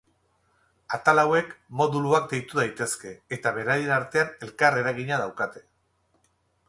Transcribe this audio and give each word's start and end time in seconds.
Atal 0.95 1.21
hauek 1.23 1.51
moduluak 1.81 2.25
deitu 2.31 2.59
daitezke, 2.61 3.13
eta 3.37 3.53
beraien 3.59 3.93
artean 3.99 4.33
elkar-eragina 4.49 5.21
daukate. 5.27 5.67